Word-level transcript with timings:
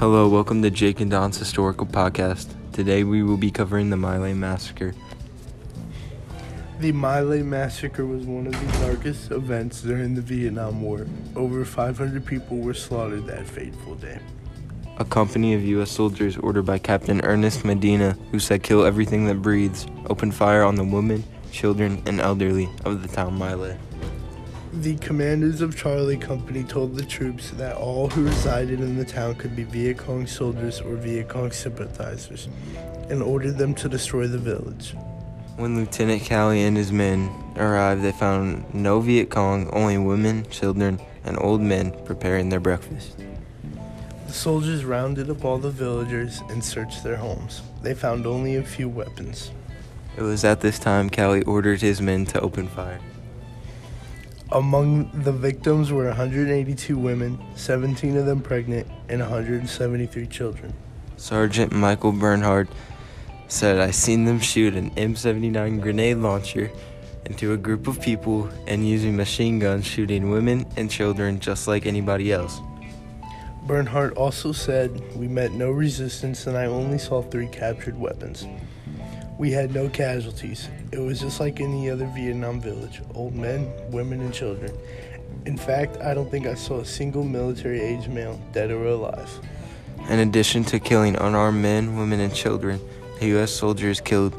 Hello, 0.00 0.26
welcome 0.30 0.62
to 0.62 0.70
Jake 0.70 1.00
and 1.00 1.10
Don's 1.10 1.36
Historical 1.36 1.86
Podcast. 1.86 2.54
Today 2.72 3.04
we 3.04 3.22
will 3.22 3.36
be 3.36 3.50
covering 3.50 3.90
the 3.90 3.98
My 3.98 4.16
Lai 4.16 4.32
Massacre. 4.32 4.94
The 6.78 6.90
My 6.90 7.20
Lai 7.20 7.42
Massacre 7.42 8.06
was 8.06 8.24
one 8.24 8.46
of 8.46 8.54
the 8.54 8.86
darkest 8.86 9.30
events 9.30 9.82
during 9.82 10.14
the 10.14 10.22
Vietnam 10.22 10.80
War. 10.80 11.06
Over 11.36 11.66
500 11.66 12.24
people 12.24 12.56
were 12.56 12.72
slaughtered 12.72 13.26
that 13.26 13.46
fateful 13.46 13.96
day. 13.96 14.18
A 14.96 15.04
company 15.04 15.52
of 15.52 15.62
U.S. 15.64 15.90
soldiers 15.90 16.38
ordered 16.38 16.64
by 16.64 16.78
Captain 16.78 17.20
Ernest 17.20 17.66
Medina, 17.66 18.16
who 18.30 18.38
said 18.38 18.62
kill 18.62 18.86
everything 18.86 19.26
that 19.26 19.42
breathes, 19.42 19.86
opened 20.06 20.34
fire 20.34 20.62
on 20.62 20.76
the 20.76 20.84
women, 20.84 21.22
children, 21.52 22.02
and 22.06 22.22
elderly 22.22 22.70
of 22.86 23.02
the 23.02 23.08
town 23.08 23.34
My 23.34 23.52
Lai. 23.52 23.76
The 24.72 24.96
commanders 24.98 25.62
of 25.62 25.76
Charlie 25.76 26.16
Company 26.16 26.62
told 26.62 26.94
the 26.94 27.04
troops 27.04 27.50
that 27.50 27.76
all 27.76 28.08
who 28.08 28.24
resided 28.24 28.78
in 28.78 28.96
the 28.96 29.04
town 29.04 29.34
could 29.34 29.56
be 29.56 29.64
Viet 29.64 29.98
Cong 29.98 30.28
soldiers 30.28 30.80
or 30.80 30.94
Viet 30.94 31.28
Cong 31.28 31.50
sympathizers 31.50 32.48
and 33.08 33.20
ordered 33.20 33.58
them 33.58 33.74
to 33.74 33.88
destroy 33.88 34.28
the 34.28 34.38
village. 34.38 34.94
When 35.56 35.74
Lieutenant 35.74 36.22
Calley 36.22 36.62
and 36.62 36.76
his 36.76 36.92
men 36.92 37.32
arrived, 37.56 38.02
they 38.02 38.12
found 38.12 38.72
no 38.72 39.00
Viet 39.00 39.28
Cong, 39.28 39.68
only 39.70 39.98
women, 39.98 40.48
children, 40.50 41.00
and 41.24 41.36
old 41.40 41.60
men 41.60 41.92
preparing 42.04 42.48
their 42.48 42.60
breakfast. 42.60 43.16
The 44.28 44.32
soldiers 44.32 44.84
rounded 44.84 45.30
up 45.30 45.44
all 45.44 45.58
the 45.58 45.70
villagers 45.70 46.42
and 46.48 46.64
searched 46.64 47.02
their 47.02 47.16
homes. 47.16 47.62
They 47.82 47.94
found 47.94 48.24
only 48.24 48.54
a 48.54 48.62
few 48.62 48.88
weapons. 48.88 49.50
It 50.16 50.22
was 50.22 50.44
at 50.44 50.60
this 50.60 50.78
time 50.78 51.10
Calley 51.10 51.42
ordered 51.42 51.80
his 51.80 52.00
men 52.00 52.24
to 52.26 52.40
open 52.40 52.68
fire. 52.68 53.00
Among 54.52 55.08
the 55.22 55.30
victims 55.30 55.92
were 55.92 56.06
182 56.06 56.98
women, 56.98 57.38
17 57.54 58.16
of 58.16 58.26
them 58.26 58.40
pregnant, 58.40 58.88
and 59.08 59.20
173 59.20 60.26
children. 60.26 60.74
Sergeant 61.16 61.70
Michael 61.70 62.10
Bernhardt 62.10 62.68
said, 63.46 63.78
I 63.78 63.92
seen 63.92 64.24
them 64.24 64.40
shoot 64.40 64.74
an 64.74 64.90
M79 64.92 65.80
grenade 65.80 66.16
launcher 66.16 66.68
into 67.26 67.52
a 67.52 67.56
group 67.56 67.86
of 67.86 68.00
people 68.00 68.50
and 68.66 68.88
using 68.88 69.16
machine 69.16 69.60
guns 69.60 69.86
shooting 69.86 70.30
women 70.30 70.66
and 70.76 70.90
children 70.90 71.38
just 71.38 71.68
like 71.68 71.86
anybody 71.86 72.32
else. 72.32 72.60
Bernhardt 73.68 74.16
also 74.16 74.50
said, 74.50 75.00
We 75.14 75.28
met 75.28 75.52
no 75.52 75.70
resistance 75.70 76.48
and 76.48 76.56
I 76.56 76.66
only 76.66 76.98
saw 76.98 77.22
three 77.22 77.46
captured 77.46 77.96
weapons. 77.96 78.48
We 79.40 79.50
had 79.52 79.72
no 79.72 79.88
casualties. 79.88 80.68
It 80.92 80.98
was 80.98 81.18
just 81.18 81.40
like 81.40 81.62
any 81.62 81.88
other 81.88 82.04
Vietnam 82.14 82.60
village 82.60 83.00
old 83.14 83.34
men, 83.34 83.72
women, 83.90 84.20
and 84.20 84.34
children. 84.34 84.70
In 85.46 85.56
fact, 85.56 85.96
I 85.96 86.12
don't 86.12 86.30
think 86.30 86.46
I 86.46 86.52
saw 86.52 86.80
a 86.80 86.84
single 86.84 87.24
military 87.24 87.80
age 87.80 88.06
male, 88.06 88.38
dead 88.52 88.70
or 88.70 88.84
alive. 88.84 89.30
In 90.10 90.18
addition 90.18 90.62
to 90.64 90.78
killing 90.78 91.16
unarmed 91.16 91.62
men, 91.62 91.96
women, 91.96 92.20
and 92.20 92.34
children, 92.34 92.78
the 93.18 93.28
U.S. 93.28 93.50
soldiers 93.50 93.98
killed 93.98 94.38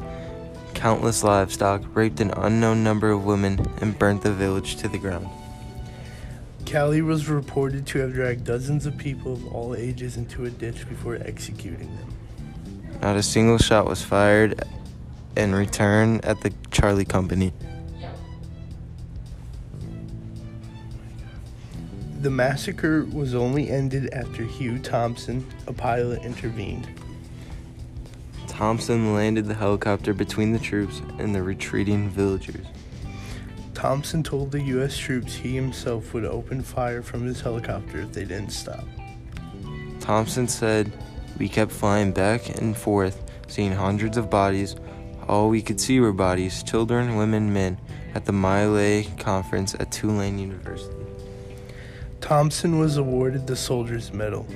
countless 0.72 1.24
livestock, 1.24 1.82
raped 1.96 2.20
an 2.20 2.30
unknown 2.36 2.84
number 2.84 3.10
of 3.10 3.24
women, 3.24 3.58
and 3.80 3.98
burnt 3.98 4.22
the 4.22 4.32
village 4.32 4.76
to 4.76 4.86
the 4.86 4.98
ground. 4.98 5.26
Calley 6.64 7.02
was 7.02 7.28
reported 7.28 7.88
to 7.88 7.98
have 7.98 8.12
dragged 8.12 8.44
dozens 8.44 8.86
of 8.86 8.96
people 8.98 9.32
of 9.32 9.52
all 9.52 9.74
ages 9.74 10.16
into 10.16 10.44
a 10.44 10.50
ditch 10.50 10.88
before 10.88 11.16
executing 11.16 11.88
them. 11.96 12.14
Not 13.00 13.16
a 13.16 13.22
single 13.24 13.58
shot 13.58 13.88
was 13.88 14.00
fired 14.00 14.62
and 15.36 15.54
return 15.54 16.20
at 16.22 16.40
the 16.40 16.52
Charlie 16.70 17.04
Company. 17.04 17.52
The 22.20 22.30
massacre 22.30 23.04
was 23.06 23.34
only 23.34 23.68
ended 23.68 24.14
after 24.14 24.44
Hugh 24.44 24.78
Thompson, 24.78 25.44
a 25.66 25.72
pilot, 25.72 26.22
intervened. 26.22 26.88
Thompson 28.46 29.12
landed 29.12 29.46
the 29.46 29.54
helicopter 29.54 30.14
between 30.14 30.52
the 30.52 30.58
troops 30.60 31.02
and 31.18 31.34
the 31.34 31.42
retreating 31.42 32.08
villagers. 32.10 32.64
Thompson 33.74 34.22
told 34.22 34.52
the 34.52 34.62
U.S. 34.62 34.96
troops 34.96 35.34
he 35.34 35.56
himself 35.56 36.14
would 36.14 36.24
open 36.24 36.62
fire 36.62 37.02
from 37.02 37.26
his 37.26 37.40
helicopter 37.40 38.02
if 38.02 38.12
they 38.12 38.24
didn't 38.24 38.50
stop. 38.50 38.84
Thompson 39.98 40.46
said, 40.46 40.92
We 41.38 41.48
kept 41.48 41.72
flying 41.72 42.12
back 42.12 42.60
and 42.60 42.76
forth, 42.76 43.20
seeing 43.48 43.72
hundreds 43.72 44.16
of 44.16 44.30
bodies 44.30 44.76
all 45.32 45.48
we 45.48 45.62
could 45.62 45.80
see 45.80 45.98
were 45.98 46.12
bodies, 46.12 46.62
children, 46.62 47.16
women, 47.16 47.50
men, 47.54 47.78
at 48.14 48.26
the 48.26 48.32
My 48.32 48.66
Lai 48.66 49.06
conference 49.18 49.74
at 49.74 49.90
Tulane 49.90 50.38
University. 50.38 50.94
Thompson 52.20 52.78
was 52.78 52.98
awarded 52.98 53.46
the 53.46 53.56
Soldier's 53.56 54.12
Medal. 54.12 54.46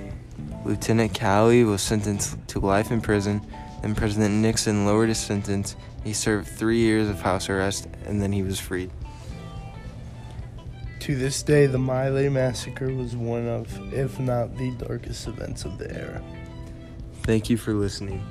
Lieutenant 0.66 1.14
Calley 1.14 1.64
was 1.64 1.80
sentenced 1.80 2.36
to 2.48 2.60
life 2.60 2.90
in 2.90 3.00
prison, 3.00 3.40
then 3.80 3.94
President 3.94 4.34
Nixon 4.34 4.84
lowered 4.84 5.08
his 5.08 5.16
sentence. 5.16 5.76
He 6.04 6.12
served 6.12 6.46
three 6.46 6.80
years 6.80 7.08
of 7.08 7.22
house 7.22 7.48
arrest, 7.48 7.88
and 8.04 8.20
then 8.20 8.30
he 8.30 8.42
was 8.42 8.60
freed. 8.60 8.90
To 11.00 11.16
this 11.16 11.42
day, 11.42 11.64
the 11.64 11.78
My 11.78 12.10
Lai 12.10 12.28
massacre 12.28 12.92
was 12.92 13.16
one 13.16 13.48
of, 13.48 13.94
if 13.94 14.20
not 14.20 14.54
the 14.58 14.72
darkest 14.72 15.26
events 15.26 15.64
of 15.64 15.78
the 15.78 15.90
era. 15.90 16.22
Thank 17.22 17.48
you 17.48 17.56
for 17.56 17.72
listening. 17.72 18.22